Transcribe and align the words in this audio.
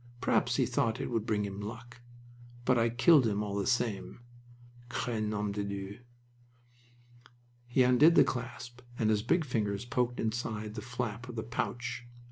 "Perhaps 0.19 0.55
he 0.55 0.65
thought 0.65 0.99
it 0.99 1.11
would 1.11 1.27
bring 1.27 1.45
him 1.45 1.59
luck. 1.61 2.01
But 2.65 2.79
I 2.79 2.89
killed 2.89 3.27
him 3.27 3.43
all 3.43 3.55
the 3.55 3.67
same! 3.67 4.21
'Cre 4.89 5.19
nom 5.21 5.51
de 5.51 5.63
Dieu!" 5.63 5.99
He 7.67 7.83
undid 7.83 8.15
the 8.15 8.23
clasp, 8.23 8.81
and 8.97 9.11
his 9.11 9.21
big 9.21 9.45
fingers 9.45 9.85
poked 9.85 10.19
inside 10.19 10.73
the 10.73 10.81
flap 10.81 11.29
of 11.29 11.35
the 11.35 11.43
pouch. 11.43 12.07